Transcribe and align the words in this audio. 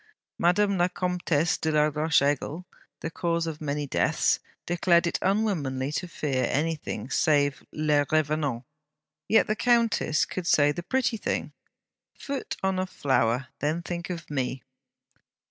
Madame 0.39 0.79
la 0.79 0.87
Comtesse 0.87 1.59
de 1.61 1.71
la 1.71 1.87
Roche 1.93 2.23
Aigle, 2.23 2.65
the 3.01 3.11
cause 3.11 3.45
of 3.45 3.61
many 3.61 3.85
deaths, 3.85 4.39
declared 4.65 5.05
it 5.05 5.19
unwomanly 5.21 5.91
to 5.91 6.07
fear 6.07 6.47
anything 6.49 7.07
save 7.11 7.63
'les 7.71 8.07
revenants.' 8.11 8.65
Yet 9.27 9.45
the 9.45 9.55
countess 9.55 10.25
could 10.25 10.47
say 10.47 10.71
the 10.71 10.81
pretty 10.81 11.17
thing: 11.17 11.51
'Foot 12.17 12.57
on 12.63 12.79
a 12.79 12.87
flower, 12.87 13.49
then 13.59 13.83
think 13.83 14.09
of 14.09 14.27
me!' 14.31 14.63